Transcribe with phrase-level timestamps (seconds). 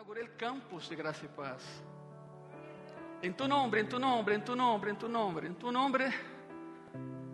[0.00, 1.62] inauguré el campus de Gracia y Paz.
[3.20, 6.10] En tu nombre, en tu nombre, en tu nombre, en tu nombre, en tu nombre,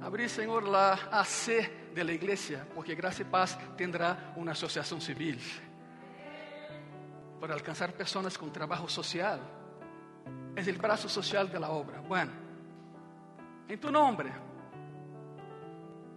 [0.03, 5.41] abrí, Señor, la AC de la iglesia, porque Gracia y Paz tendrá una asociación civil
[7.41, 9.39] para alcanzar personas con trabajo social.
[10.57, 12.01] Es el brazo social de la obra.
[12.01, 12.33] Bueno,
[13.69, 14.33] en tu nombre.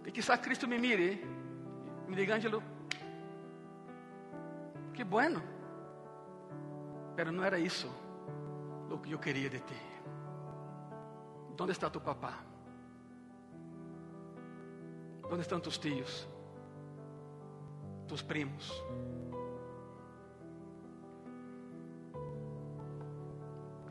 [0.04, 1.12] Y quizás Cristo me mire
[2.08, 2.60] y me diga, Ángelo,
[4.92, 5.59] qué bueno.
[7.16, 7.88] Pero no era eso
[8.88, 9.80] lo que yo quería de ti.
[11.56, 12.40] ¿Dónde está tu papá?
[15.28, 16.28] ¿Dónde están tus tíos?
[18.08, 18.82] Tus primos?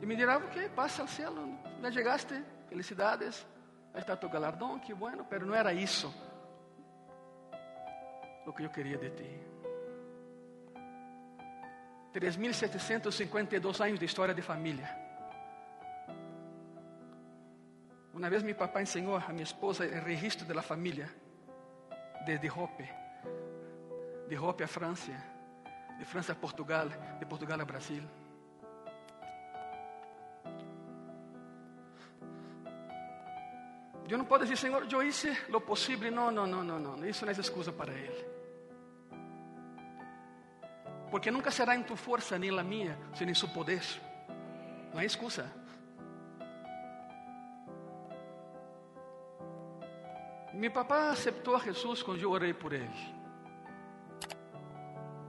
[0.00, 1.42] E me dirá, ok, passa ao cielo,
[1.82, 3.46] já chegaste, felicidades,
[3.92, 6.12] aí está tu galardão, que bueno, pero não era isso
[8.46, 9.40] o que eu queria de ti.
[12.12, 14.88] 3.752 anos de história de família.
[18.12, 21.08] Uma vez meu papai ensinou a minha esposa o registro da família,
[22.26, 22.88] desde Hope,
[24.28, 25.12] de Hope a França,
[25.98, 26.88] de França a Portugal,
[27.18, 28.02] de Portugal a Brasil.
[34.08, 36.10] Eu não posso dizer, Senhor, eu hice lo possível.
[36.10, 37.06] Não, não, não, não, não.
[37.06, 38.29] Isso não é excusa para Ele.
[41.10, 43.82] Porque nunca será em tu força nem la minha, sino em su poder.
[44.92, 45.50] Não é excusa.
[50.54, 52.90] Meu papá aceitou a Jesus quando eu orei por ele.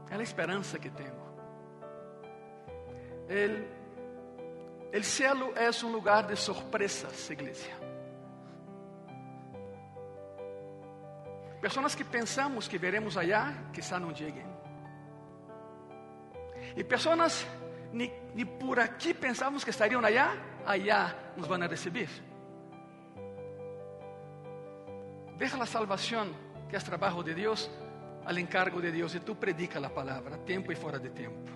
[0.10, 1.22] É a esperança que tenho.
[4.92, 7.72] El cielo é um lugar de surpresas, igreja.
[11.62, 14.51] Pessoas que pensamos que veremos allá, quizá não cheguem.
[16.76, 17.46] E pessoas
[17.92, 22.10] ni por aqui pensávamos que estariam allá, allá nos vão a receber.
[25.38, 26.32] Deja la salvación,
[26.70, 27.70] que es trabajo de Dios,
[28.26, 31.52] al encargo de Dios y tú predica la palabra, tiempo y fuera de tiempo.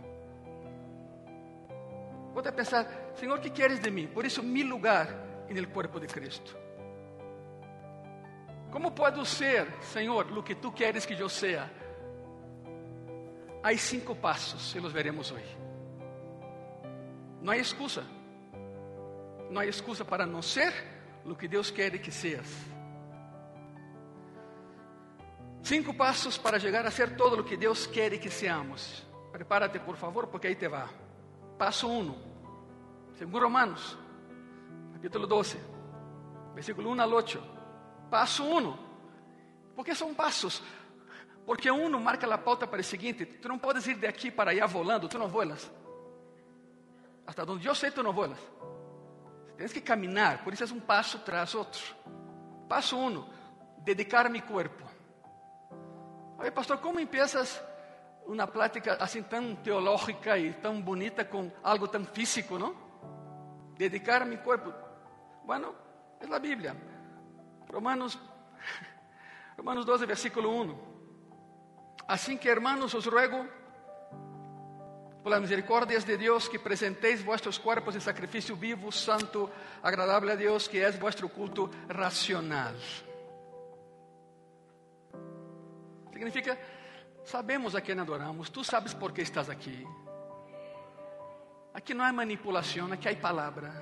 [2.33, 4.07] Voy a pensar, Señor, ¿qué quieres de mí?
[4.07, 6.51] Por eso mi lugar en el cuerpo de Cristo.
[8.71, 11.71] ¿Cómo puedo ser, Señor, lo que tú quieres que yo sea?
[13.65, 15.41] Hay cinco pasos y los veremos hoy.
[17.41, 18.03] No hay excusa.
[19.49, 20.71] No hay excusa para no ser
[21.25, 22.45] lo que Dios quiere que seas.
[25.63, 29.03] Cinco passos para chegar a ser todo o que Deus quer que seamos.
[29.31, 30.87] Prepárate, por favor, porque aí te va.
[31.57, 32.11] Passo 1.
[32.11, 33.15] Um.
[33.17, 33.97] Segundo Romanos,
[34.93, 35.57] capítulo 12,
[36.53, 37.43] versículo 1 al 8.
[38.11, 38.69] Passo 1.
[38.69, 38.77] Um.
[39.75, 40.61] Por que são passos?
[41.45, 44.51] Porque um marca a pauta para o seguinte: tu não podes ir de aqui para
[44.51, 45.71] allá volando, tu não voas.
[47.25, 48.37] Hasta onde eu sei, tu não voas.
[49.57, 51.95] Tens que caminhar, por isso é um passo tras outro.
[52.67, 53.25] Passo 1: um,
[53.79, 54.83] dedicar mi corpo.
[56.37, 57.63] Oye, pastor, ¿cómo empiezas
[58.25, 62.73] una plática así tan teológica y tan bonita con algo tan físico, no?
[63.77, 64.73] Dedicar a mi cuerpo.
[65.43, 65.73] Bueno,
[66.19, 66.75] es la Biblia.
[67.67, 68.19] Romanos,
[69.57, 70.94] Romanos 12, versículo 1.
[72.07, 73.45] Así que, hermanos, os ruego,
[75.23, 79.49] por las misericordias de Dios, que presentéis vuestros cuerpos en sacrificio vivo, santo,
[79.81, 82.75] agradable a Dios, que es vuestro culto racional.
[86.13, 86.55] Significa,
[87.23, 89.83] sabemos a quem adoramos, tu sabes por que estás aqui.
[91.73, 93.73] Aqui não há manipulação, aqui há palavra.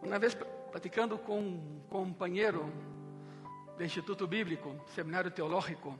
[0.00, 0.36] Uma vez
[0.74, 2.68] platicando com um companheiro
[3.76, 5.96] do Instituto Bíblico, Seminário Teológico,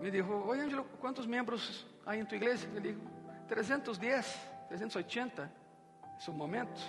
[0.00, 2.66] me disse: Oi, Ângelo, quantos membros há em tua igreja?
[2.74, 3.00] Eu digo:
[3.46, 5.52] 310, 380,
[6.14, 6.80] nesse momento.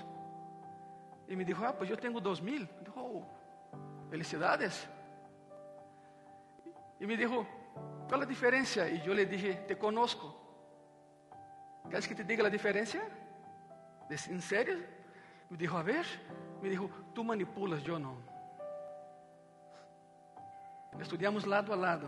[1.28, 2.62] E me disse: Ah, pues eu tenho dois mil.
[2.62, 3.24] Eu dije, oh,
[4.10, 4.88] felicidades.
[6.98, 7.46] E me disse:
[8.08, 8.88] Qual a diferença?
[8.88, 10.34] E eu lhe dije: Te conozco.
[11.90, 13.00] ¿Queres que te diga a diferença?
[14.10, 14.97] ¿En serio?
[15.50, 16.06] Me dijo: A ver.
[16.62, 18.18] Me dijo: Tu manipulas, eu não.
[21.00, 22.08] Estudamos lado a lado.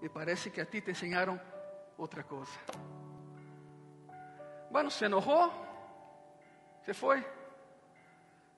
[0.00, 1.40] Me parece que a ti te ensinaram
[1.96, 2.58] outra coisa.
[4.70, 5.52] Bueno, se enojou.
[6.84, 7.24] Se foi.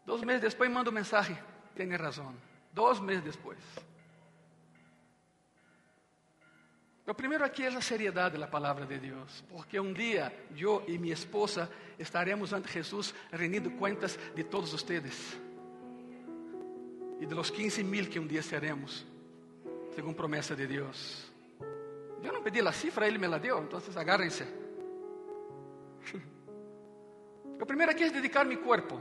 [0.04, 1.38] Dois meses depois manda um mensagem,
[1.74, 2.34] tem razão.
[2.72, 3.58] Dois meses depois.
[7.06, 10.98] O primeiro aqui é a seriedade da palavra de Deus, porque um dia eu e
[10.98, 15.36] minha esposa estaremos ante Jesus rendindo contas de todos vocês.
[17.22, 19.06] y de los 15 mil que un día seremos,
[19.94, 21.30] según promesa de Dios.
[22.20, 24.44] Yo no pedí la cifra, Él me la dio, entonces agárrense.
[27.60, 29.00] Lo primero aquí es dedicar mi cuerpo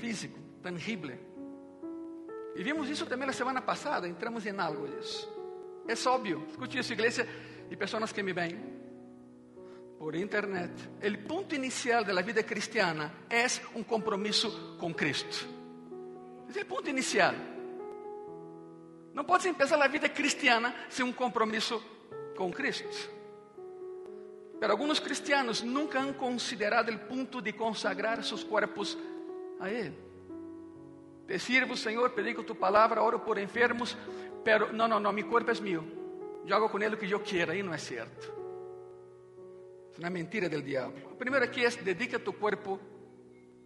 [0.00, 1.18] físico, tangible.
[2.54, 5.37] Y vimos eso también la semana pasada, entramos en algo de eso.
[5.88, 7.26] Es obvio, escuche eso, iglesia
[7.70, 8.78] y personas que me ven
[9.98, 10.70] por internet.
[11.00, 15.36] El punto inicial de la vida cristiana es un compromiso con Cristo.
[16.48, 17.34] Es el punto inicial.
[19.14, 21.82] Não pode empezar a vida cristiana sem um compromisso
[22.36, 23.10] com Cristo.
[24.60, 28.96] Pero alguns cristianos nunca han considerado o ponto de consagrar seus corpos
[29.58, 30.07] a Ele.
[31.28, 33.94] Te sirvo, Senhor, predico tu palavra, oro por enfermos,
[34.42, 35.84] pero não, não, não, meu corpo é meu.
[36.46, 38.32] Eu hago com ele o que eu quiera, e não é certo.
[39.94, 40.96] É uma mentira do diabo.
[41.12, 42.80] O primeiro aqui é dedica tu corpo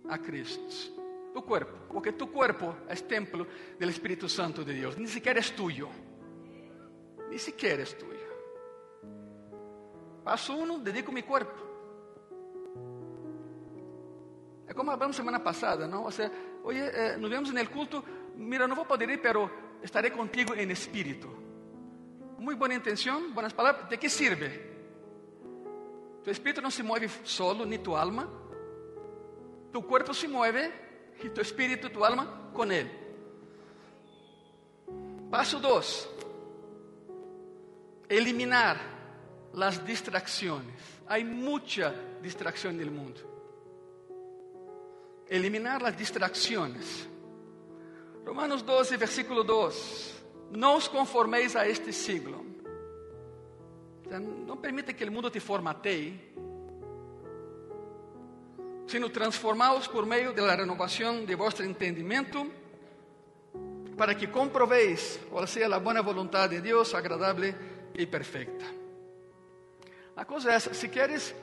[0.09, 0.93] a Cristo.
[1.32, 3.47] Tu cuerpo, porque tu cuerpo es templo
[3.79, 4.99] del Espíritu Santo de Dios.
[4.99, 5.88] Ni siquiera es tuyo.
[7.31, 8.12] Ni siquiera es tuyo.
[10.25, 11.62] Paso uno, dedico mi cuerpo.
[14.67, 16.05] É como hablamos semana passada, não?
[16.05, 16.32] Ou seja,
[16.64, 18.05] oye, eh, nos vemos no culto,
[18.37, 19.50] mira, não vou poder ir, pero
[19.82, 21.29] estaré contigo en espírito.
[22.38, 24.73] Muy buena intención, buenas palabras, ¿de qué sirve?
[26.25, 28.29] Tu espíritu no se mueve solo, ni tu alma.
[29.73, 30.70] Tu cuerpo se mueve
[31.23, 32.91] y tu espíritu, tu alma con Él.
[35.31, 36.11] Paso 2.
[38.08, 38.76] Eliminar
[39.55, 40.75] las distracciones.
[41.08, 43.20] Hay mucha distracción en el mundo.
[45.32, 47.08] Eliminar las distracciones.
[48.23, 50.14] Romanos 12, versículo 2.
[50.52, 52.44] No os conforméis a este siglo.
[54.05, 56.32] O sea, no permite que el mundo te formatee
[58.87, 62.46] sino transformados por meio da renovação de vosso entendimento,
[63.96, 67.55] para que comproveis qual seja a boa vontade de Deus, agradável
[67.94, 68.67] e perfeita.
[70.14, 71.34] A coisa é essa: se queres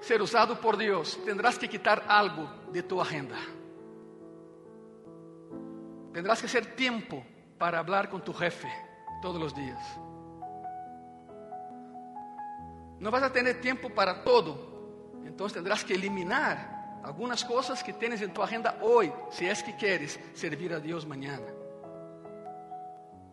[0.00, 3.36] ser usado por Deus, tendrás que quitar algo de tu agenda.
[6.12, 7.24] Tendrás que ser tempo
[7.58, 8.68] para hablar com tu jefe
[9.22, 9.78] todos os dias.
[12.98, 14.70] Não vas a ter tempo para todo,
[15.40, 19.74] Entonces tendrás que eliminar algunas cosas que tienes en tu agenda hoy, si es que
[19.74, 21.46] quieres servir a Dios mañana.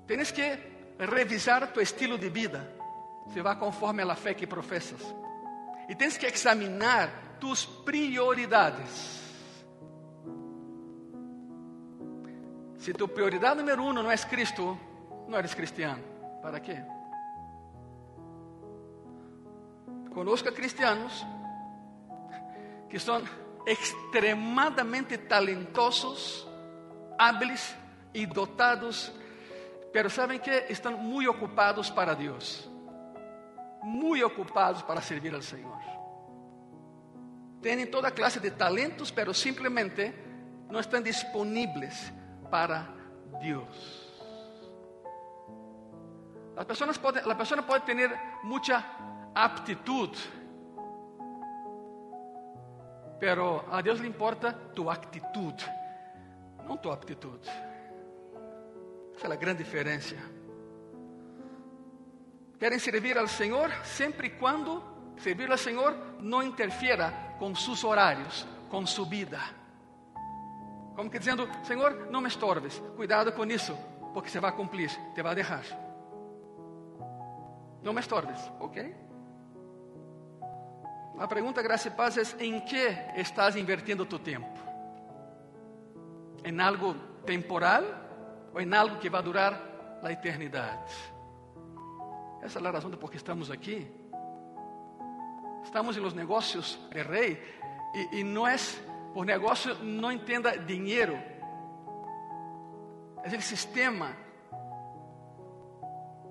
[0.06, 2.66] Tienes que revisar tu estilo de vida,
[3.34, 5.02] se va conforme a la fe que profesas.
[5.88, 9.18] Y tienes que examinar tus prioridades.
[12.78, 14.78] Si tu prioridad número uno no es Cristo,
[15.28, 16.01] no eres cristiano.
[16.42, 16.84] ¿Para qué?
[20.13, 21.25] Conozco a cristianos
[22.89, 23.22] que são
[23.66, 26.48] extremadamente talentosos,
[27.19, 27.75] hábiles
[28.13, 29.12] e dotados,
[29.92, 32.69] pero sabem que estão muito ocupados para Deus,
[33.83, 35.77] muito ocupados para servir ao Senhor.
[37.62, 40.13] Têm toda classe de talentos, pero simplesmente
[40.69, 42.12] não estão disponíveis
[42.50, 42.88] para
[43.41, 44.07] Deus.
[46.56, 48.83] As pessoas podem, a pessoa pode ter muita
[49.33, 50.38] aptitude
[53.19, 55.65] Pero a Deus lhe importa tu atitude,
[56.68, 57.50] não tua aptitude.
[59.15, 60.15] Essa é a grande diferença.
[62.60, 64.84] Querem servir ao Senhor sempre quando
[65.18, 69.40] servir ao Senhor não interfiera com seus horários, com sua vida.
[70.96, 73.78] Como que dizendo, Senhor, não me estorbes, cuidado com isso,
[74.14, 75.64] porque você vai cumprir, te vai deixar.
[77.84, 78.96] Não me estorbes, ok?
[81.20, 84.58] A pergunta, graça e paz, é: em que estás invertindo tu tempo?
[86.44, 86.96] Em algo
[87.26, 87.84] temporal
[88.54, 91.16] ou em algo que vai durar a eternidade?
[92.48, 93.86] Essa é a razão que estamos aqui.
[95.66, 97.38] Estamos em los negócios de rei
[97.94, 98.56] e, e não é
[99.13, 101.20] por negócio, não entenda dinheiro,
[103.22, 104.16] é o sistema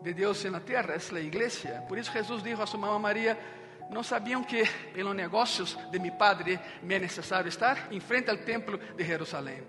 [0.00, 1.85] de Deus na terra, é a igreja.
[1.87, 3.38] Por isso Jesus disse a sua mamãe Maria:
[3.90, 4.62] não sabiam que
[4.94, 9.04] em los negócios de mi padre me é necessário estar em frente ao templo de
[9.04, 9.62] Jerusalém?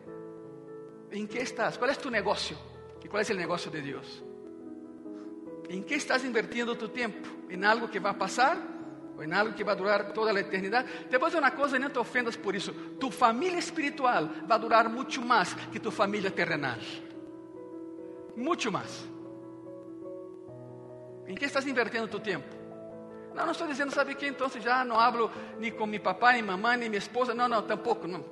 [1.11, 1.75] Em que estás?
[1.75, 2.57] Qual é tu negócio?
[3.03, 4.26] E qual é o negócio de Deus?
[5.69, 7.27] Em que estás invertindo tu tempo?
[7.49, 8.57] Em algo que vai passar?
[9.17, 10.87] Ou em algo que vai durar toda a eternidade?
[11.09, 12.73] Te vou dizer uma coisa e não te ofendas por isso.
[12.99, 16.77] Tu família espiritual vai durar muito mais que tu família terrenal.
[18.35, 19.07] Muito mais.
[21.25, 22.55] Em que estás invertindo tu tempo?
[23.35, 26.43] Não, não estou dizendo, sabe que então já não hablo nem com meu papai, nem
[26.43, 27.33] mamãe, nem minha esposa.
[27.33, 28.23] Não, não, tampouco, não.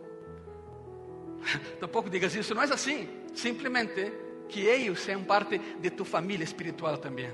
[1.79, 3.09] tampouco digas isso, não é assim.
[3.33, 7.31] Simplesmente que eles sejam parte de tu família espiritual também.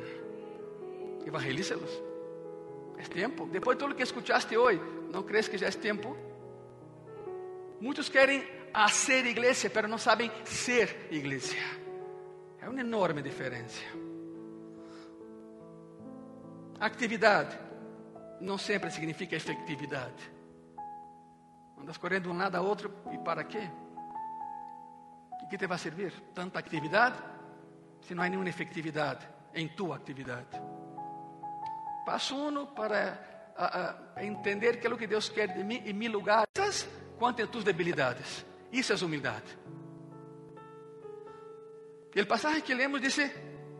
[1.25, 1.91] Evangelícelos.
[2.97, 3.47] É tempo.
[3.47, 6.15] Depois de tudo que escutaste hoje, não crees que já é tempo?
[7.79, 11.57] Muitos querem hacer igreja, mas não sabem ser igreja.
[12.59, 13.81] É uma enorme diferença.
[16.79, 17.57] Atividade
[18.39, 20.31] não sempre significa efetividade.
[21.79, 23.69] Andas correndo de um lado a outro e para quê?
[25.51, 26.13] Que te vai servir?
[26.33, 27.21] Tanta atividade
[28.07, 30.47] se não há nenhuma efetividade em tua atividade.
[32.05, 35.91] Passo um para a, a entender que é o que Deus quer de mim em
[35.91, 36.47] meu lugar,
[37.19, 38.45] quanto em tuas debilidades.
[38.71, 39.59] Isso é humildade.
[42.15, 43.19] E o passagem que lemos diz: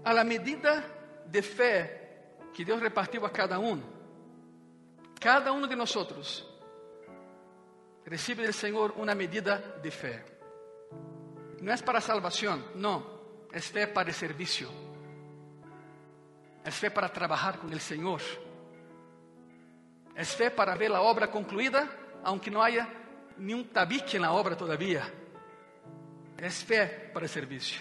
[0.04, 0.84] a la medida
[1.26, 3.82] de fé que Deus repartiu a cada um,
[5.22, 5.96] cada um de nós
[8.06, 10.41] recibe del Señor una medida de fe.
[11.62, 13.06] No es para salvación, no,
[13.54, 14.68] es fe para el servicio.
[16.66, 18.22] Es fe para trabajar con el Señor.
[20.16, 21.88] Es fe para ver la obra concluida,
[22.24, 22.88] aunque no haya
[23.38, 25.04] ni un tabique en la obra todavía.
[26.38, 27.80] Es fe para el servicio.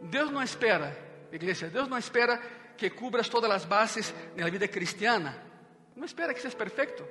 [0.00, 0.94] Deus não espera,
[1.32, 2.38] igreja, Deus não espera
[2.76, 5.42] que cubras todas as bases na vida cristiana.
[5.96, 7.06] Não espera que seas perfeito.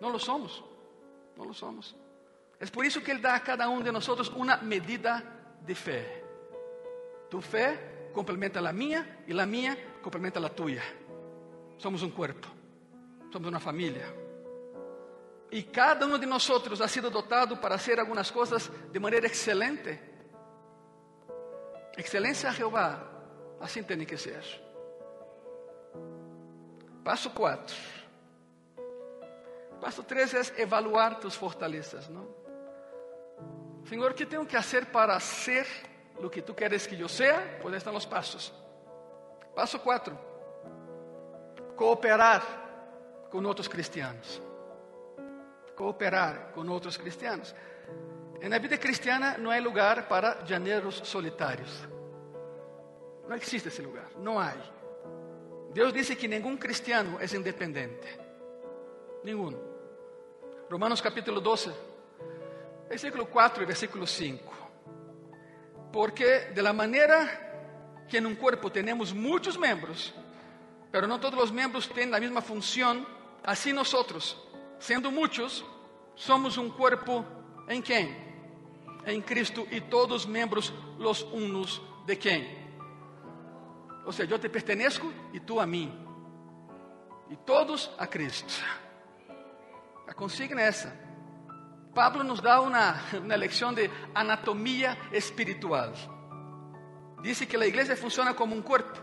[0.00, 0.62] Não lo somos.
[1.36, 1.96] No lo somos.
[2.60, 5.24] Es por eso que Él da a cada uno de nosotros una medida
[5.66, 6.22] de fe.
[7.30, 10.82] Tu fe complementa la mía y la mía complementa la tuya.
[11.78, 12.48] Somos un cuerpo,
[13.32, 14.04] somos una familia.
[15.50, 19.98] Y cada uno de nosotros ha sido dotado para hacer algunas cosas de manera excelente.
[21.96, 23.10] Excelencia a Jehová,
[23.60, 24.44] así tiene que ser.
[27.02, 27.76] Paso 4.
[29.80, 32.39] Passo 3 é evaluar tus fortalezas, não?
[33.86, 35.66] Senhor, o que tenho que fazer para ser
[36.18, 37.40] o que tu queres que eu seja?
[37.60, 38.52] Pues estão os passos.
[39.54, 40.16] Passo 4.
[41.76, 42.42] Cooperar
[43.30, 44.40] com outros cristianos.
[45.74, 47.54] Cooperar com outros cristianos.
[48.42, 51.88] Na vida cristiana não há lugar para janeiros solitários.
[53.28, 54.54] Não existe esse lugar, não há.
[55.72, 58.18] Deus disse que nenhum cristiano é independente.
[59.22, 59.56] Nenhum.
[60.70, 61.70] Romanos capítulo 12,
[62.90, 64.52] versículo 4 e versículo 5.
[65.92, 70.12] Porque de la manera que en un cuerpo tenemos muchos miembros,
[70.90, 73.06] pero no todos los miembros tienen la misma función,
[73.44, 74.36] así nosotros,
[74.80, 75.64] siendo muchos,
[76.16, 77.24] somos un cuerpo
[77.68, 78.28] en quién?
[79.06, 82.60] En Cristo y todos miembros los unos de quién?
[84.04, 85.88] O sea, yo te pertenezco y tú a mí.
[87.30, 88.52] Y todos a Cristo.
[90.08, 91.09] A consigna é essa.
[91.94, 95.92] Pablo nos dá uma, uma lecção de anatomia espiritual.
[97.22, 99.00] Diz que a igreja funciona como um corpo.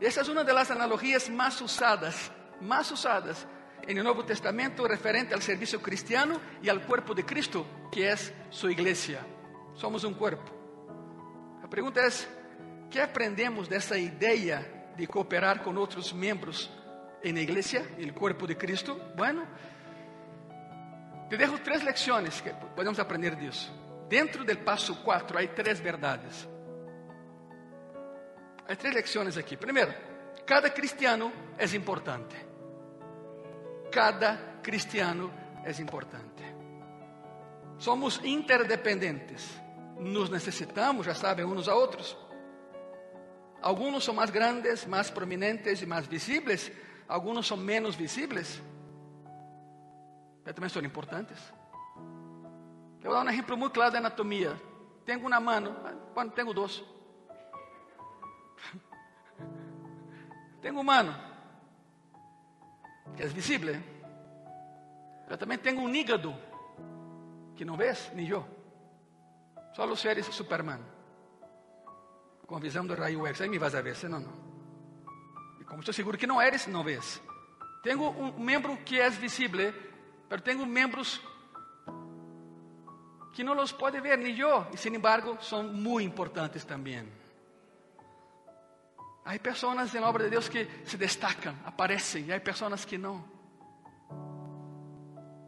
[0.00, 3.46] Essa é uma das analogias mais usadas, mais usadas
[3.94, 8.14] no Novo Testamento referente ao serviço cristiano e ao corpo de Cristo, que é
[8.50, 9.24] sua igreja.
[9.74, 10.50] Somos um corpo.
[11.62, 12.08] A pergunta é:
[12.90, 16.70] que aprendemos dessa ideia de cooperar com outros membros
[17.24, 19.00] na igreja, no corpo de Cristo?
[19.16, 19.46] Bueno,
[21.28, 23.70] te dejo três lecciones que podemos aprender disso.
[24.08, 26.48] Dentro do passo 4 há três verdades.
[28.66, 29.56] Há três lecciones aqui.
[29.56, 29.92] Primeiro,
[30.46, 32.34] cada cristiano é importante.
[33.92, 35.30] Cada cristiano
[35.64, 36.42] é importante.
[37.78, 39.46] Somos interdependentes.
[39.98, 42.16] Nos necessitamos, já sabem, uns a outros.
[43.60, 46.72] Alguns são mais grandes, mais prominentes e mais visíveis.
[47.06, 48.62] Alguns são menos visíveis
[50.52, 51.38] também são importantes.
[53.02, 54.60] Eu vou dar um exemplo muito claro da anatomia.
[55.04, 55.76] Tenho uma mão,
[56.14, 56.82] quando tenho dois.
[60.60, 61.14] tenho uma mão,
[63.16, 63.80] que é visível.
[65.28, 66.34] Eu também tenho um hígado,
[67.54, 68.46] que não vês, nem eu.
[69.74, 70.80] Só os seres Superman.
[72.46, 73.42] Com visão do raio X.
[73.42, 74.32] Aí me vas a ver, senão não.
[75.60, 77.22] E como estou seguro que não eres, não vês.
[77.82, 79.72] Tenho um membro que é visível
[80.28, 81.20] Pero tenho membros
[83.32, 87.06] que não los pode ver nem eu, e sin embargo são muito importantes também.
[89.24, 93.22] Há pessoas na obra de Deus que se destacam, aparecem, e há pessoas que não.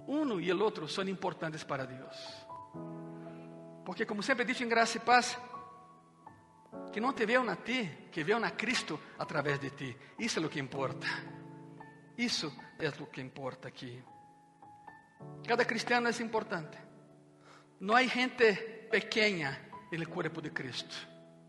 [0.06, 2.16] Um e o outro são importantes para Deus.
[3.84, 5.38] Porque, como sempre disse em Graça e Paz,
[6.92, 9.96] que não te veem a ti, que veem a Cristo através de ti.
[10.18, 11.06] Isso é o que importa.
[12.18, 14.02] Isso é o que importa aqui.
[15.46, 16.78] Cada cristiano é importante.
[17.80, 18.52] Não há gente
[18.90, 19.58] pequena
[19.90, 20.94] en el cuerpo de Cristo.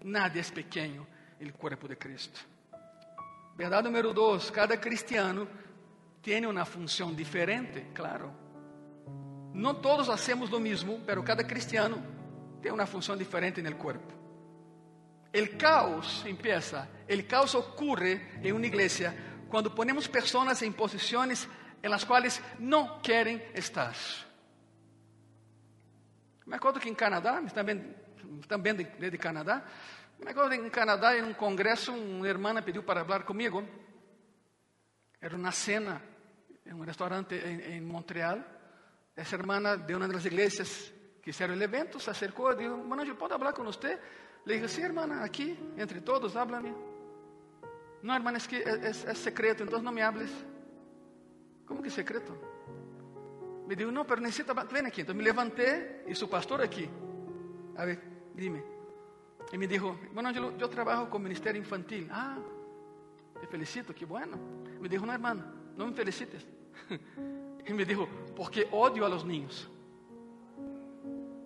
[0.04, 1.06] Nadie es pequeño
[1.40, 2.40] en el cuerpo de Cristo.
[3.56, 5.48] Verdade número dois: cada cristiano
[6.22, 8.34] tem uma função diferente, claro.
[9.54, 12.02] Não todos hacemos o mesmo, pero cada cristiano
[12.62, 14.14] tem uma função diferente no corpo.
[15.34, 19.14] El caos empieza, el caos ocurre en una iglesia
[19.50, 21.48] cuando ponemos personas en posiciones
[21.82, 23.96] en las cuales no quieren estar.
[26.46, 27.96] Me acuerdo que en Canadá, también,
[28.48, 29.66] también de, de Canadá,
[30.24, 33.64] me que en Canadá en un congreso una hermana pidió para hablar conmigo.
[35.20, 36.00] Era una cena
[36.64, 38.46] en un restaurante en Montreal.
[39.16, 42.78] Esa hermana de una de las iglesias que hicieron el evento se acercó y dijo,
[42.78, 44.00] bueno, yo puedo hablar con usted.
[44.46, 46.74] Le dije, sí, hermana, aquí, entre todos, háblame.
[48.02, 50.32] No, hermana, es que secreto, entonces no me hables.
[51.72, 52.36] ¿Cómo que secreto?
[53.66, 55.00] Me dijo, no, pero necesita, ven aquí.
[55.00, 56.86] Entonces me levanté y su pastor aquí.
[57.78, 57.98] A ver,
[58.34, 58.62] dime.
[59.54, 62.10] Y me dijo, bueno, yo, yo trabajo con ministerio infantil.
[62.12, 62.38] Ah,
[63.40, 64.38] te felicito, qué bueno.
[64.82, 65.46] Me dijo, no, hermano,
[65.78, 66.46] no me felicites.
[67.66, 69.70] y me dijo, porque odio a los niños.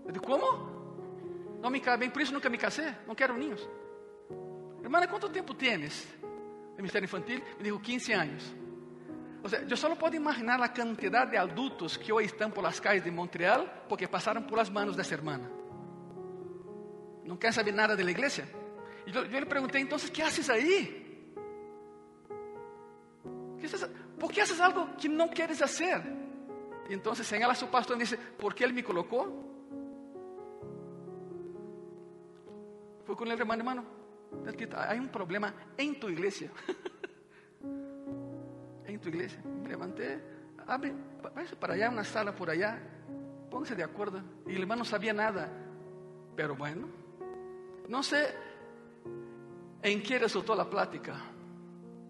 [0.07, 1.59] Disse, como?
[1.61, 3.69] Não me cabe por isso nunca me casei, não quero ninhos.
[4.81, 7.43] Hermana, quanto tempo tienes no Ministério Infantil?
[7.59, 8.64] Me dijo, 15 anos.
[9.45, 13.03] O sea, só posso imaginar a quantidade de adultos que hoje estão por las calles
[13.03, 15.47] de Montreal porque passaram por las manos dessa hermana.
[17.23, 18.49] Não quer saber nada da igreja?
[19.05, 21.29] E eu, eu lhe perguntei, então, o que haces aí?
[24.19, 26.01] ¿Por que haces algo que não queres fazer?
[26.89, 29.45] E então, señala su pastor e dice, ¿por que ele me colocou?
[33.05, 33.85] Fui con el hermano, hermano,
[34.89, 36.49] hay un problema en tu iglesia.
[39.09, 39.39] iglesia.
[39.43, 40.21] Me levanté,
[40.67, 40.93] abre,
[41.33, 42.79] váyase para allá, una sala por allá,
[43.49, 44.21] póngase de acuerdo.
[44.47, 45.49] Y el hermano no sabía nada.
[46.35, 46.87] Pero bueno,
[47.87, 48.33] no sé
[49.81, 51.15] en qué resultó la plática.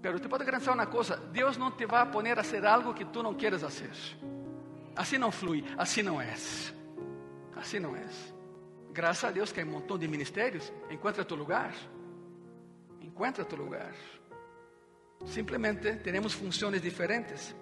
[0.02, 2.94] Pero te puedo garantizar una cosa, Dios no te va a poner a hacer algo
[2.94, 3.92] que tú no quieres hacer.
[4.96, 6.74] Así no fluye, así no es.
[7.56, 8.34] Así no es.
[8.94, 10.72] Graças a Deus que há um montão de ministérios.
[10.90, 11.74] Encontra tu lugar.
[13.02, 13.94] Encontra tu lugar.
[15.26, 17.56] Simplesmente temos funções diferentes.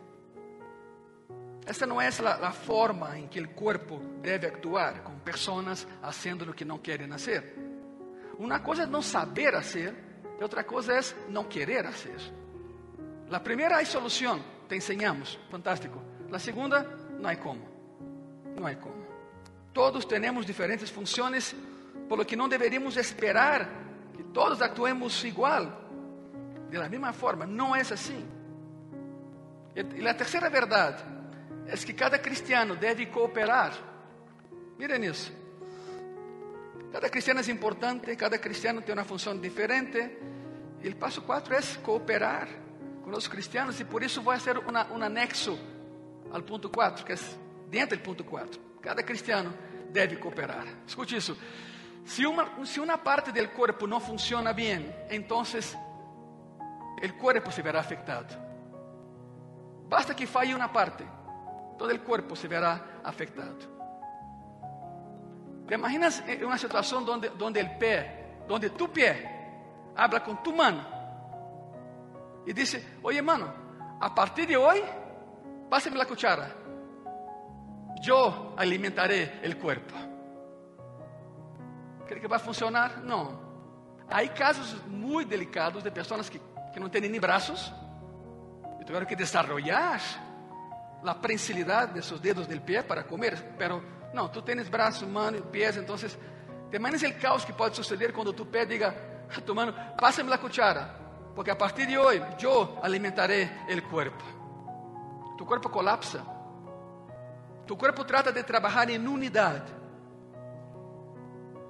[1.66, 6.54] Esta não é a, forma em que o corpo deve actuar, com pessoas fazendo o
[6.54, 7.56] que não querem fazer.
[8.38, 9.96] Uma coisa é não saber fazer,
[10.40, 12.20] e outra coisa é não querer fazer.
[13.32, 16.02] A primeira é solução, te ensinamos, fantástico.
[16.32, 16.84] A segunda,
[17.20, 17.62] não há como.
[18.56, 19.04] Não há como.
[19.74, 21.56] Todos temos diferentes funções,
[22.10, 23.70] por lo que não deveríamos esperar
[24.14, 25.83] que todos actuemos igual,
[26.74, 27.46] de la forma.
[27.46, 28.28] Não é assim.
[29.76, 31.04] E a terceira verdade
[31.68, 33.74] é que cada cristiano deve cooperar.
[34.78, 35.32] Miren isso.
[36.92, 40.18] Cada cristiano é importante, cada cristiano tem uma função diferente.
[40.82, 42.48] E o passo 4 é cooperar
[43.04, 45.58] com os cristianos, e por isso vou fazer um anexo
[46.32, 47.16] ao ponto 4, que é
[47.70, 48.60] dentro do ponto 4.
[48.82, 49.54] Cada cristiano
[49.92, 50.66] deve cooperar.
[50.86, 51.38] Escute isso.
[52.06, 55.44] Se uma, se uma parte do corpo não funciona bem, então
[57.04, 58.34] o corpo se verá afetado.
[59.88, 61.06] Basta que falle uma parte,
[61.78, 63.74] todo o corpo se verá afetado.
[65.68, 69.30] ¿Te imaginas uma situação onde, onde o pé, onde tu pé,
[69.96, 70.86] habla com tu mano
[72.46, 73.54] e diz: Oye, mano,
[74.00, 74.84] a partir de hoje,
[75.70, 76.64] pásame la cuchara
[78.04, 79.96] yo alimentaré el cuerpo.
[82.06, 83.02] ¿Cree que va a funcionar?
[83.02, 83.42] No.
[84.10, 86.40] Hay casos muy delicados de personas que,
[86.74, 87.72] que no tienen ni brazos
[88.82, 90.02] y tuvieron que desarrollar
[91.04, 93.56] la prensilidad de sus dedos del pie para comer.
[93.58, 93.82] Pero
[94.14, 96.18] no, tú tienes brazos, manos, pies, entonces,
[96.70, 98.94] te imaginas el caos que puede suceder cuando tu pie diga
[99.36, 100.96] a tu mano, pásame la cuchara,
[101.36, 104.24] porque a partir de hoy yo alimentaré el cuerpo.
[105.38, 106.24] Tu cuerpo colapsa.
[107.66, 109.84] Tu corpo trata de trabalhar em unidade.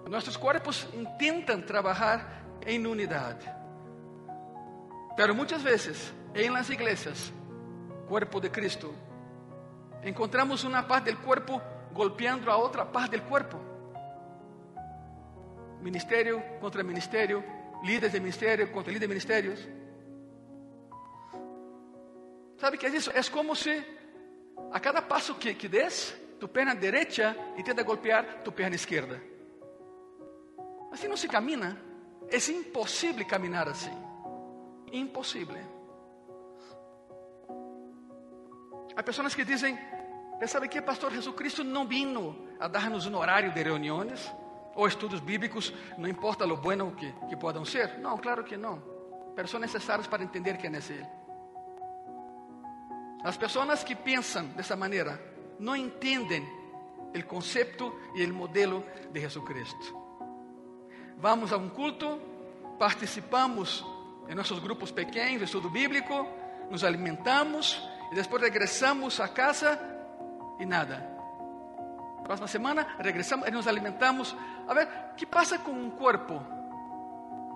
[0.10, 3.63] Nossos corpos intentam trabalhar em unidade.
[5.16, 7.32] Pero muitas vezes, em las iglesias,
[8.08, 8.94] corpo de Cristo,
[10.04, 11.62] encontramos uma parte do corpo
[11.94, 13.60] golpeando a outra parte do corpo.
[15.82, 17.44] Ministério contra ministério,
[17.84, 19.70] líderes de ministério contra líderes de ministérios.
[22.58, 23.12] Sabe o que é isso?
[23.12, 23.84] É como se
[24.72, 29.22] a cada passo que, que des, tu perna direita intenta golpear tu perna esquerda.
[30.92, 31.78] Assim não se camina.
[32.30, 34.13] É impossível caminhar assim.
[34.94, 35.58] Impossível.
[38.96, 39.78] Há pessoas que dizem,
[40.46, 44.32] sabe que pastor Jesus Cristo não vino a dar-nos um horário de reuniões,
[44.76, 48.00] ou estudos bíblicos, não importa lo bueno que, que puedan ser.
[48.00, 48.82] Não, claro que não.
[49.36, 51.08] Pero são necessários para entender quem é Ele.
[53.24, 55.20] As pessoas que pensam dessa maneira
[55.60, 56.44] não entendem
[57.16, 60.04] o conceito e o modelo de Jesucristo.
[61.18, 62.20] Vamos a um culto,
[62.78, 63.86] participamos
[64.28, 66.28] em nossos grupos pequenos estudo bíblico,
[66.70, 67.82] nos alimentamos
[68.12, 69.80] e depois regressamos a casa
[70.60, 71.14] e nada.
[72.24, 74.36] Próxima semana regressamos e nos alimentamos.
[74.68, 76.42] A ver, o que passa com um corpo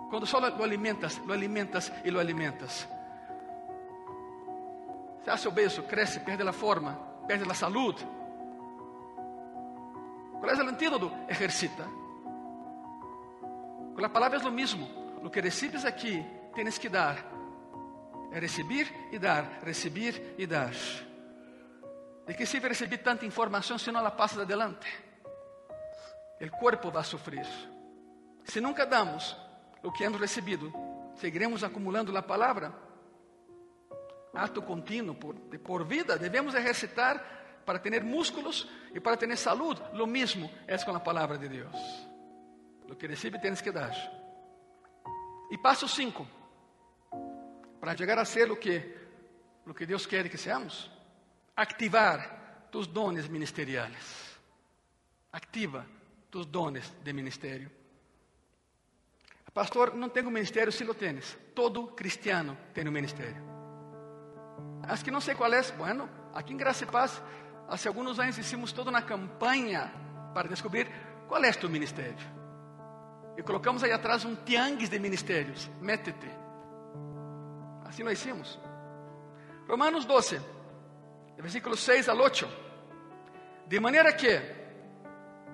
[0.10, 2.88] quando só lo alimentas, lo alimentas e lo alimentas?
[5.24, 8.08] Se hace obeso, cresce, perde a forma, perde a saúde.
[10.40, 11.12] Qual é o antídoto?
[11.28, 11.86] Ejercita.
[13.96, 14.88] Com a palavra é o mesmo.
[15.24, 16.24] O que recebes aqui,
[16.58, 17.24] tens que dar.
[18.32, 20.74] É receber e dar, receber e dar.
[22.26, 24.88] De que sirve receber tanta informação se não la passas adelante?
[26.42, 27.46] O corpo vai sofrer.
[28.44, 29.38] Se nunca damos
[29.84, 30.74] o que hemos recebido,
[31.16, 32.74] seguiremos acumulando a palavra.
[34.34, 39.82] Ato contínuo por, por vida, devemos exercitar para ter músculos e para ter saúde.
[39.94, 41.78] Lo mesmo é com a palavra de Deus.
[42.88, 43.94] Lo que recebe tens que dar.
[45.52, 46.38] E passo 5.
[47.80, 48.96] Para chegar a ser o que,
[49.66, 50.90] o que Deus quer que seamos
[51.58, 54.38] activar tus dones ministeriales.
[55.32, 55.86] Activa
[56.30, 57.72] tus dones de ministerio.
[59.54, 61.36] Pastor, não tenho ministério, se lo tens.
[61.56, 63.44] Todo cristiano tem um ministério.
[64.84, 65.64] Acho que não sei qual é.
[65.72, 67.24] Bueno, aqui em Graça e Paz,
[67.68, 69.92] há alguns anos hicimos toda uma campanha
[70.32, 70.88] para descobrir
[71.28, 72.38] qual é tu ministério.
[73.36, 75.68] E colocamos aí atrás um tiangues de ministérios.
[75.82, 76.30] Métete.
[77.88, 78.60] Assim nós hicimos.
[79.68, 80.58] Romanos 12
[81.42, 82.48] versículo 6 al 8.
[83.68, 84.42] De manera que,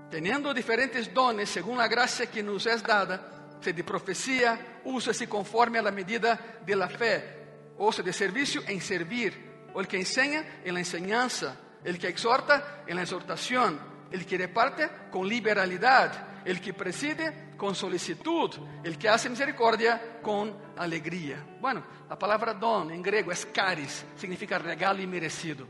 [0.10, 5.80] teniendo diferentes dones según la gracia que nos es dada, se de profecía, úsese conforme
[5.80, 9.98] a la medida de la fe, o se de servicio en servir, o el que
[9.98, 13.80] enseña en la enseñanza, el que exhorta en la exhortación,
[14.12, 18.52] el que reparte con liberalidad, el que preside con solicitud,
[18.84, 21.42] el que hace misericordia con alegría.
[21.62, 25.66] Bueno, la palabra don en griego es caris, significa regalo inmerecido.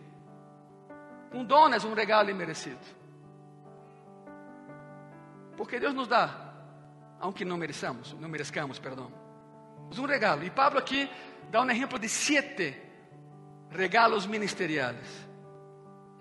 [1.32, 2.80] Um dom é um regalo imerecido.
[5.56, 6.56] Porque Deus nos dá,
[7.20, 9.12] aunque não mereçamos, não mereçamos, perdão.
[9.96, 10.44] É um regalo.
[10.44, 11.08] E Pablo aqui
[11.52, 12.76] dá um exemplo de sete
[13.70, 15.28] regalos ministeriais.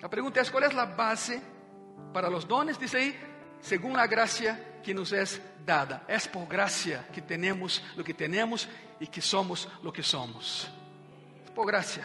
[0.02, 1.40] A pergunta é: qual é a base
[2.12, 2.76] para os dones?
[2.76, 3.18] Diz aí,
[3.62, 5.24] segundo a graça que nos é
[5.64, 6.02] dada.
[6.08, 8.68] É por graça que temos o que temos
[9.00, 10.70] e que somos o que somos.
[11.46, 12.02] É por graça.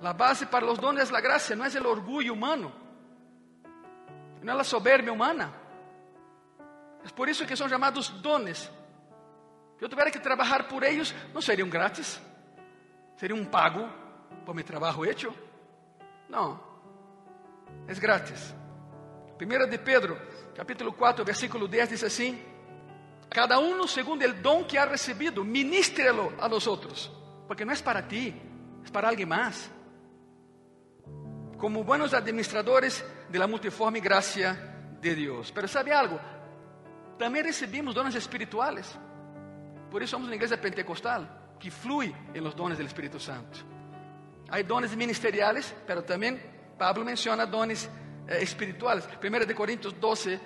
[0.00, 2.72] La base para los dones es la gracia, no es el orgullo humano,
[4.42, 5.52] no es la soberbia humana.
[7.04, 8.70] Es por eso que son llamados dones.
[9.76, 12.20] Si yo tuviera que trabajar por ellos, no sería un gratis,
[13.16, 13.88] sería un pago
[14.44, 15.32] por mi trabajo hecho.
[16.28, 16.60] No,
[17.86, 18.54] es gratis.
[19.36, 20.18] Primera de Pedro,
[20.54, 22.42] capítulo 4, versículo 10 dice así,
[23.28, 27.10] cada uno según el don que ha recibido, ministrelo a los otros,
[27.48, 28.34] porque no es para ti,
[28.84, 29.70] es para alguien más
[31.62, 35.52] como buenos administradores de la multiforme gracia de Dios.
[35.54, 36.18] Pero sabe algo?
[37.16, 38.98] También recibimos dones espirituales.
[39.88, 43.60] Por eso somos una iglesia pentecostal que fluye en los dones del Espíritu Santo.
[44.50, 47.88] Hay dones ministeriales, pero también Pablo menciona dones
[48.28, 49.08] eh, espirituales.
[49.22, 50.40] 1 de Corintios 12,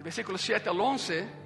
[0.00, 1.44] versículos 7 al 11.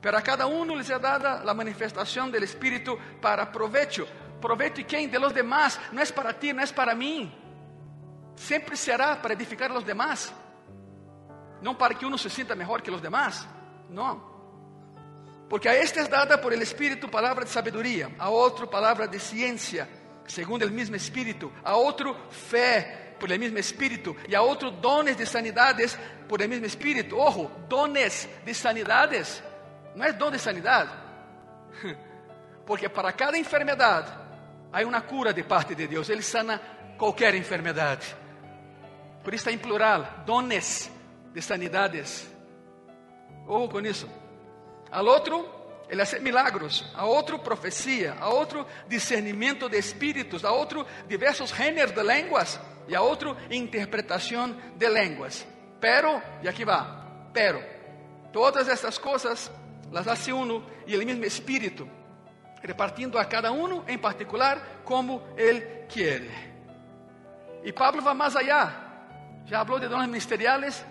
[0.00, 4.06] Pero a cada uno les é dada la manifestación del Espíritu para provecho.
[4.40, 5.10] Provecho y quién?
[5.10, 5.80] De los demás.
[5.90, 7.46] No es para ti, no es para mí
[8.38, 10.32] sempre será para edificar a los demás,
[11.60, 13.46] não para que uno se sienta mejor que los demás,
[13.90, 14.38] não.
[15.48, 19.18] Porque a este es dada por el Espíritu palavra de sabedoria, a outro palavra de
[19.18, 19.88] ciência,
[20.26, 25.16] segundo el mesmo Espíritu, a outro fé por el mesmo Espíritu e a outro dones
[25.16, 27.18] de sanidades por el mesmo Espíritu.
[27.18, 29.42] Ojo, dones de sanidades,
[29.94, 30.90] não é dom de sanidade,
[32.66, 34.12] porque para cada enfermidade
[34.72, 36.60] há uma cura de parte de Deus, Ele sana
[36.96, 38.16] qualquer enfermidade.
[39.22, 40.90] Por isso está em plural, dones
[41.32, 42.28] de sanidades.
[43.46, 44.08] Ojo com isso.
[44.90, 45.46] Al outro,
[45.88, 46.84] ele hace milagros.
[46.94, 48.14] A outro, profecia.
[48.20, 50.44] A outro, discernimento de espíritos.
[50.44, 52.60] A outro, diversos gêneros de línguas.
[52.88, 55.46] E a outro, interpretação de línguas.
[55.80, 57.62] Pero, e aqui va, pero,
[58.32, 59.52] todas essas coisas
[59.92, 61.88] las hace uno e el mesmo espírito,
[62.62, 66.22] repartindo a cada um em particular como ele quer.
[67.62, 68.86] E Pablo vai mais allá.
[69.46, 70.84] Já falou de dones ministeriales.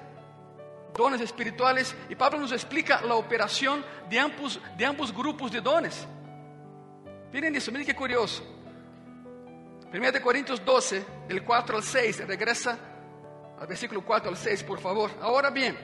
[0.97, 6.07] dones espirituales y Pablo nos explica la operación de ambos, de ambos grupos de dones.
[7.31, 8.43] Miren eso, miren qué curioso.
[9.93, 12.77] 1 de Corintios 12, del 4 al 6, regresa
[13.59, 15.11] al versículo 4 al 6, por favor.
[15.21, 15.77] Ahora bien,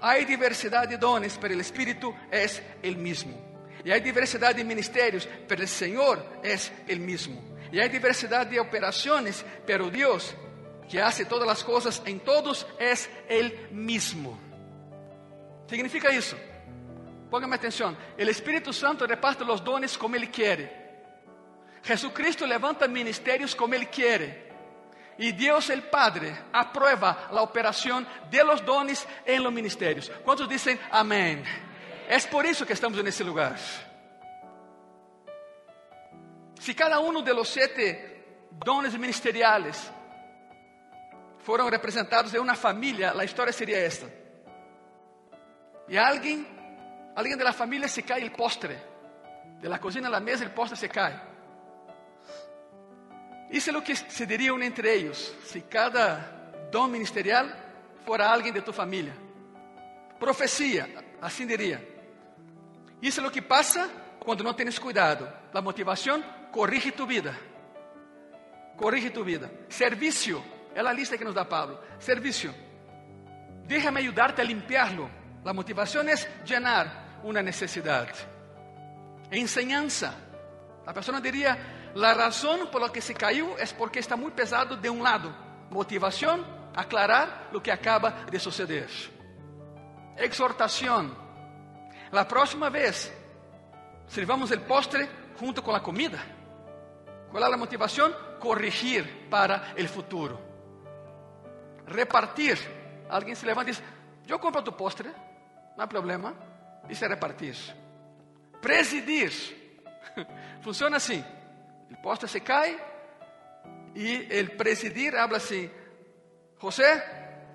[0.00, 3.34] hay diversidad de dones, pero el Espíritu es el mismo.
[3.84, 7.42] Y hay diversidad de ministerios, pero el Señor es el mismo.
[7.72, 10.34] Y hay diversidad de operaciones, pero Dios,
[10.88, 14.38] que hace todas las cosas en todos, es el mismo.
[15.68, 16.36] Significa eso.
[17.30, 17.96] Póngame atención.
[18.16, 20.85] El Espíritu Santo reparte los dones como Él quiere.
[21.86, 24.44] Jesucristo levanta ministerios como Él quiere.
[25.18, 30.10] Y Dios el Padre aprueba la operación de los dones en los ministerios.
[30.24, 31.44] ¿Cuántos dicen amén?
[32.08, 33.56] Es por eso que estamos en ese lugar.
[36.58, 39.90] Si cada uno de los siete dones ministeriales
[41.38, 44.06] fueron representados en una familia, la historia sería esta.
[45.88, 48.76] Y alguien, alguien de la familia se cae el postre.
[49.60, 51.35] De la cocina a la mesa el postre se cae.
[53.50, 56.16] Isso é o que se diriam entre eles, se cada
[56.70, 57.46] dom ministerial
[58.04, 59.14] fora alguém de tu família.
[60.18, 60.88] Profecia,
[61.20, 61.86] assim diria.
[63.00, 65.30] Isso é o que passa quando não tens cuidado.
[65.52, 67.34] A motivação corrige tu vida.
[68.76, 69.50] Corrige tu vida.
[69.68, 70.42] Serviço,
[70.74, 71.78] é a lista que nos dá Pablo.
[71.98, 72.52] Serviço.
[73.64, 75.10] Déjame ayudarte a limpiarlo.
[75.44, 78.26] A motivação é llenar uma necessidade.
[79.30, 80.25] Enseñanza.
[80.86, 84.76] A pessoa diria, La razón por la que se cayó es porque está muy pesado
[84.76, 85.34] de un lado.
[85.70, 86.44] Motivación,
[86.74, 88.88] aclarar lo que acaba de suceder.
[90.16, 91.14] Exhortación.
[92.12, 93.12] La próxima vez,
[94.06, 96.22] sirvamos el postre junto con la comida.
[97.30, 98.14] ¿Cuál es la motivación?
[98.38, 100.38] Corregir para el futuro.
[101.86, 102.58] Repartir.
[103.10, 103.84] Alguien se levanta y dice,
[104.26, 105.10] yo compro tu postre,
[105.76, 106.34] no hay problema.
[106.88, 107.56] Dice repartir.
[108.60, 109.55] Presidir.
[110.62, 111.22] Funciona así.
[111.90, 112.76] El postre se cae
[113.94, 115.70] y el presidir habla así,
[116.58, 117.02] José,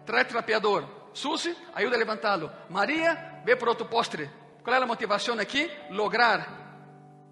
[0.06, 1.02] trae trapeador.
[1.14, 2.52] Susi, ayuda a levantarlo.
[2.70, 4.30] María, ve por otro postre.
[4.64, 5.68] ¿Cuál es la motivación aquí?
[5.90, 6.46] Lograr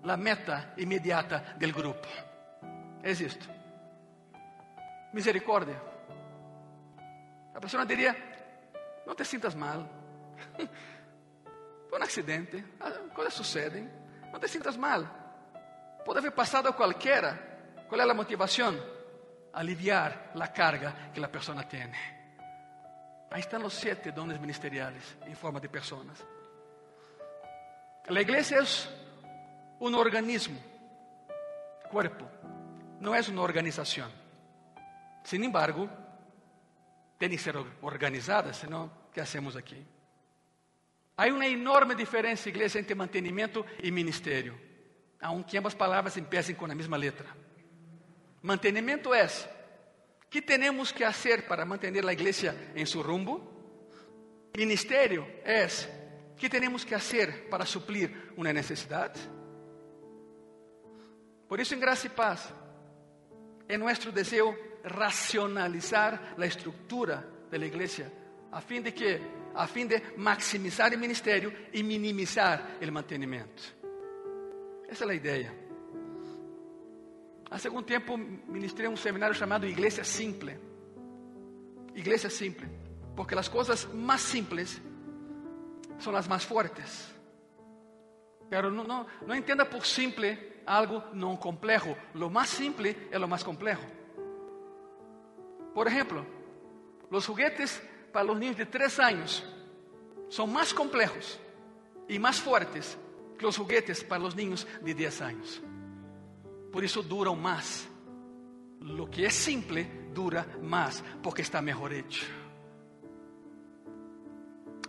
[0.03, 2.07] la meta inmediata del grupo.
[3.01, 3.45] Es esto.
[5.13, 5.81] Misericordia.
[7.53, 8.15] La persona diría,
[9.05, 9.89] no te sientas mal.
[11.89, 12.63] Fue un accidente,
[13.13, 13.91] cosas suceden.
[14.31, 15.05] No te sientas mal.
[16.05, 17.85] Pode haver passado a qualquer.
[17.87, 18.75] Qual é a motivação?
[19.53, 21.91] Aliviar a carga que a pessoa tem.
[23.31, 26.25] Aí estão os sete dones ministeriais em forma de pessoas.
[28.07, 28.63] A igreja é
[29.79, 30.59] um organismo,
[31.91, 32.25] cuerpo,
[32.99, 34.11] não é uma organização.
[35.23, 35.87] Sin embargo,
[37.19, 39.85] tem que ser organizada, senão, o que hacemos aqui?
[41.19, 44.69] Há uma enorme diferença, igreja, entre mantenimento e ministério
[45.21, 47.27] aunque ambas palavras empiecen com a mesma letra.
[48.41, 49.27] Mantenimento é:
[50.29, 53.41] que temos que fazer para manter a igreja em seu rumbo?
[54.55, 55.67] Ministério é:
[56.37, 59.19] que temos que fazer para suplir uma necessidade?
[61.47, 62.53] Por isso, em graça e paz,
[63.67, 68.11] é nosso desejo racionalizar a estrutura da igreja,
[68.51, 69.19] a fim de que,
[69.53, 73.75] a fim de maximizar o ministério e minimizar o mantenimento.
[74.87, 75.53] Essa é a ideia.
[77.49, 80.59] Há algum tempo ministrei um seminário chamado Igreja Simple.
[81.95, 82.67] Igreja Simple.
[83.15, 84.81] Porque as coisas mais simples
[85.97, 87.13] são as mais fortes.
[88.49, 91.95] Pero não, não, não entenda por simple algo não complexo.
[92.13, 93.85] Lo mais simple é lo mais complexo.
[95.73, 96.25] Por exemplo,
[97.09, 97.81] os juguetes
[98.11, 99.43] para os niños de 3 anos
[100.29, 101.39] são mais complejos
[102.07, 102.97] e mais fortes
[103.37, 105.61] que os juguetes para os niños de 10 anos.
[106.71, 107.87] Por isso duram mais.
[108.81, 112.25] Lo que é simple dura mais, porque está melhor hecho.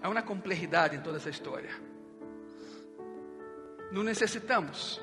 [0.02, 1.70] Há uma complexidade em toda essa história.
[3.92, 5.00] Não necessitamos.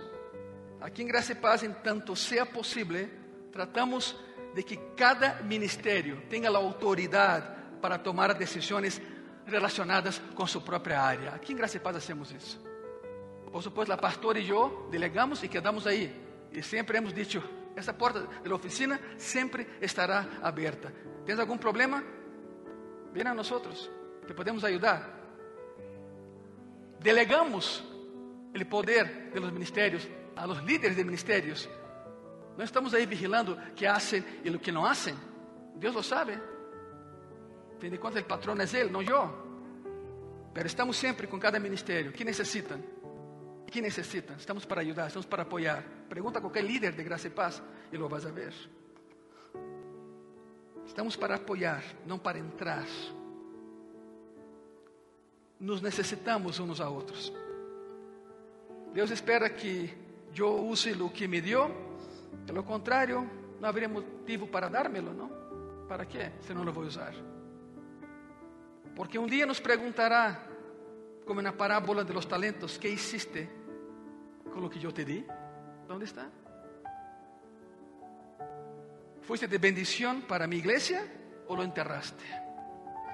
[0.79, 3.09] Aqui em Graça e Paz, em tanto seja possível,
[3.51, 4.15] tratamos
[4.53, 9.01] de que cada ministério tenha a autoridade para tomar decisões
[9.45, 11.29] relacionadas com sua própria área.
[11.31, 12.61] Aqui em Graça e Paz hacemos isso.
[13.51, 16.13] Por supuesto, a pastora e eu delegamos e quedamos aí.
[16.51, 17.41] E sempre hemos dicho,
[17.75, 20.93] essa porta da oficina sempre estará aberta.
[21.25, 22.03] Tens algum problema?
[23.13, 23.49] Vem a nós,
[24.27, 25.15] te podemos ajudar.
[26.99, 27.83] Delegamos
[28.53, 31.67] o poder de los ministérios a los líderes de ministérios.
[32.57, 35.15] Não estamos aí vigilando que hacen e o que não hacen.
[35.75, 36.39] Deus lo sabe.
[37.79, 39.47] Fin de contas, el patrón es él, no yo.
[40.53, 42.11] Pero estamos siempre con cada ministerio.
[42.11, 42.83] ¿Qué necesitan?
[43.71, 44.37] ¿Qué necesitan?
[44.37, 45.83] Estamos para ayudar, estamos para apoyar.
[46.09, 47.61] Pregunta a cualquier líder de Gracia y Paz
[47.91, 48.53] y lo vas a ver.
[50.87, 52.87] Estamos para apoiar, não para entrar.
[55.59, 57.33] Nos necessitamos uns a outros.
[58.93, 59.93] Deus espera que
[60.35, 61.69] eu use o que me deu.
[62.45, 65.29] Pelo contrário, não haveria motivo para dármelo, não?
[65.87, 66.31] ¿Para quê?
[66.41, 67.13] Se não lo vou usar.
[68.97, 70.41] Porque um dia nos perguntará,
[71.23, 73.47] como na parábola de los talentos, ¿qué hiciste
[74.51, 75.23] con lo que yo te di?
[75.87, 76.25] ¿Dónde está?
[79.21, 81.05] ¿Fuiste de bendición para mi iglesia
[81.45, 82.25] o lo enterraste?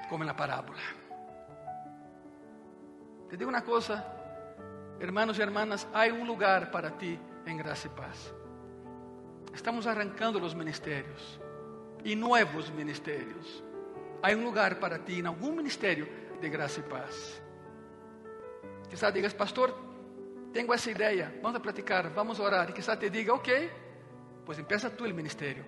[0.08, 0.80] Como en la parábola.
[3.30, 4.08] Te digo una cosa,
[5.02, 8.34] hermanos y hermanas, hay un lugar para ti en gracia y paz.
[9.54, 11.42] Estamos arrancando los ministerios
[12.06, 13.66] y nuevos ministerios.
[14.24, 16.08] Hay un lugar para ti en algún ministerio
[16.40, 17.42] de gracia y paz.
[18.90, 19.76] Quizás digas, pastor,
[20.54, 22.70] tengo esa idea, vamos a platicar, vamos orar.
[22.70, 23.50] Y quizás te diga, ok,
[24.46, 25.66] pues empieza tú el ministerio.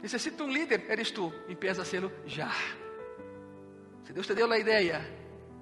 [0.00, 1.32] Necessita um líder, eres tu.
[1.48, 2.52] Empieza a serlo já.
[4.04, 5.02] Se Deus te deu a ideia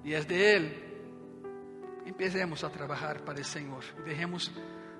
[0.05, 0.71] e és de Ele,
[2.05, 4.51] empecemos a trabalhar para o Senhor e dejemos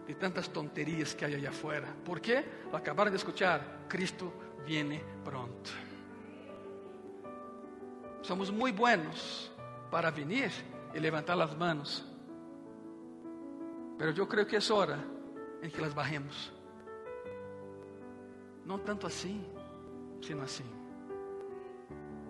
[0.07, 1.95] de tantas tonterias que há allá afuera.
[2.03, 2.43] ¿Por quê?
[2.73, 4.33] Acabaram de escuchar, Cristo
[4.67, 5.71] viene pronto.
[8.21, 9.49] Somos muito buenos
[9.89, 10.51] para venir
[10.93, 12.06] e levantar as manos.
[13.97, 14.99] Pero eu creio que é hora
[15.63, 16.51] em que las bajemos.
[18.65, 19.43] Não tanto assim,
[20.21, 20.65] sino assim.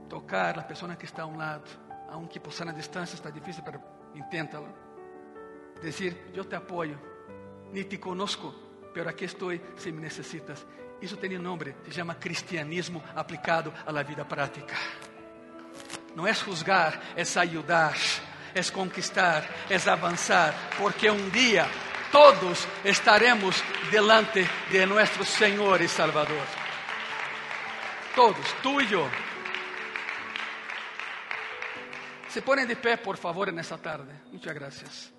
[0.08, 1.68] Tocar a pessoa que está a um lado,
[2.10, 3.82] aunque por estar na distância está difícil, pero
[4.14, 4.70] inténtalo.
[5.82, 7.00] Dizer, eu te apoio,
[7.74, 8.54] nem te conosco,
[8.94, 10.66] pero aqui estou se me necessitas.
[11.02, 14.76] Isso tem nome, se chama cristianismo aplicado à vida prática.
[16.16, 17.96] Não é juzgar, é ajudar,
[18.56, 21.68] é conquistar, é avançar, porque um dia
[22.12, 26.46] todos estaremos delante de nuestro Señor y Salvador.
[28.16, 29.08] Todos, tú y yo.
[32.30, 34.14] Se ponen de pé, por favor, en esta tarde.
[34.32, 35.14] Muchas gracias.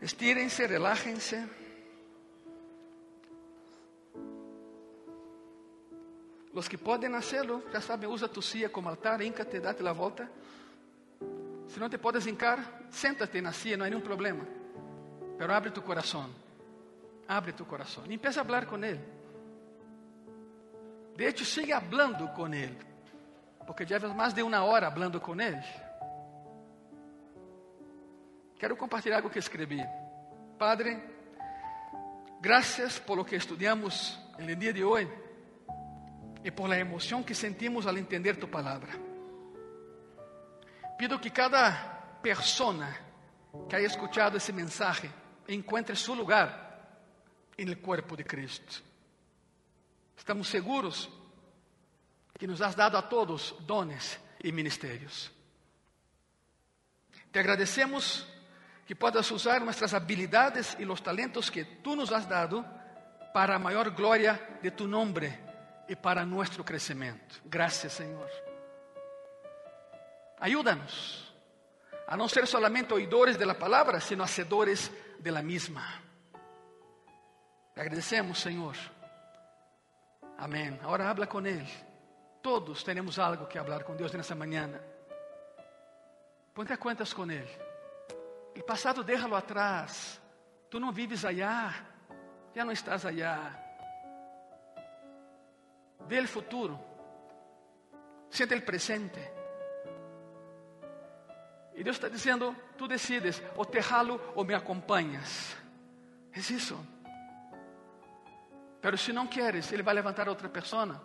[0.00, 1.67] Estírense, relájense.
[6.54, 10.28] Los que pueden hacerlo, ya saben, usa tu silla como altar, íncate, date la vuelta.
[11.68, 14.46] Se não te podes hincar, senta-te na silla, não há nenhum problema.
[15.36, 16.28] Pero abre tu coração.
[17.28, 18.04] Abre tu coração.
[18.06, 19.00] E empieza a falar com Ele.
[21.14, 22.78] De hecho, sigue hablando com Ele.
[23.66, 25.62] Porque llevas mais de uma hora hablando com Ele.
[28.58, 29.84] Quero compartilhar algo que escrevi.
[30.58, 30.98] Padre,
[32.40, 35.27] graças por lo que estudamos no dia de hoje
[36.48, 38.88] e por la emoção que sentimos al entender tu palavra.
[40.96, 42.88] Pido que cada persona
[43.68, 45.10] que haya escuchado ese mensaje
[45.46, 46.88] encuentre su lugar
[47.54, 48.76] en el cuerpo de Cristo.
[50.16, 51.10] Estamos seguros
[52.32, 55.30] que nos has dado a todos dones y ministerios.
[57.30, 58.26] Te agradecemos
[58.86, 62.64] que puedas usar nuestras habilidades y los talentos que tú nos has dado
[63.34, 65.47] para a maior glória de tu nombre
[65.88, 67.36] e para nuestro crescimento.
[67.44, 68.30] Gracias, Senhor.
[70.38, 71.34] Ayúdanos
[72.06, 75.42] a no ser solamente oidores de la palabra, sino hacedores de la
[77.74, 78.76] agradecemos, Señor.
[80.38, 80.78] Amén.
[80.82, 81.66] Ahora habla con Él.
[82.42, 84.80] Todos tenemos algo que hablar con Dios en esta mañana.
[86.54, 87.46] Ponte a cuentas con Él.
[88.54, 90.20] El pasado déjalo atrás.
[90.68, 91.72] Tú no vives allá.
[92.54, 93.67] Ya no estás allá.
[96.08, 96.78] Ve el futuro.
[98.30, 99.38] Siente el presente.
[101.74, 105.56] E Deus está dizendo: tu decides, ou te jalo ou me acompanhas.
[106.32, 106.76] É isso.
[108.80, 111.00] Pero se não queres, Ele vai levantar outra pessoa.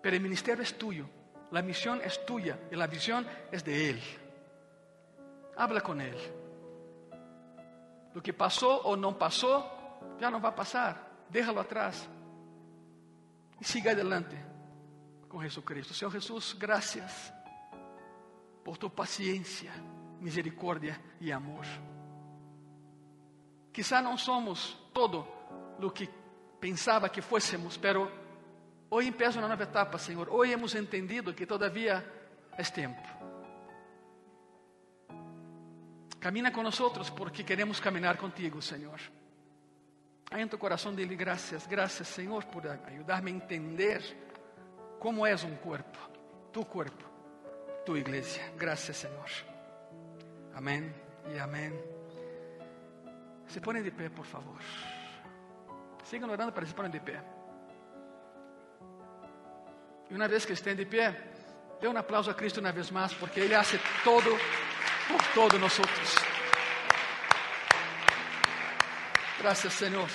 [0.00, 1.08] Pero o ministério é tuyo,
[1.52, 4.18] a missão é tuya e a visão é de Ele.
[5.56, 6.32] Habla com Ele.
[8.14, 9.64] Do que passou ou não passou,
[10.18, 11.26] já não vai passar.
[11.28, 12.08] Déjalo atrás.
[13.60, 14.36] E siga adelante
[15.28, 15.94] com Jesus Cristo.
[15.94, 17.32] Senhor Jesus, graças
[18.64, 19.72] por tu paciencia,
[20.20, 21.64] misericordia y amor.
[23.72, 25.26] Quizá no somos todo
[25.78, 26.08] lo que
[26.60, 28.10] pensaba que fuésemos, pero
[28.90, 30.28] hoy empieza una nueva etapa, Señor.
[30.30, 32.04] Hoy hemos entendido que todavía
[32.56, 33.02] es tiempo.
[36.18, 38.98] Camina con nosotros porque queremos caminar contigo, Señor.
[40.30, 44.02] Em tu coração dile graças, graças Senhor por ajudar-me a entender
[44.98, 45.98] como és um corpo,
[46.52, 47.04] tu corpo,
[47.86, 48.40] tu igreja.
[48.56, 49.30] Graças Senhor.
[50.54, 50.92] Amém
[51.34, 51.72] e amém.
[53.46, 54.60] Se põem de pé, por favor.
[56.04, 57.22] Sigam orando para se ponham de pé.
[60.10, 61.16] E uma vez que estén de pé,
[61.80, 64.30] dê um aplauso a Cristo uma vez mais, porque Ele hace todo
[65.08, 66.27] por todos nós.
[69.40, 70.08] Graças, Senhor.